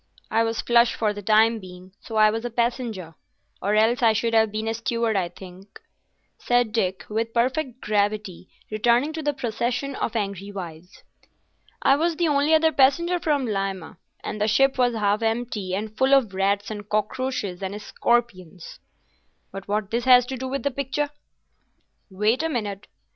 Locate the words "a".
2.43-2.49, 4.67-4.73, 22.41-22.49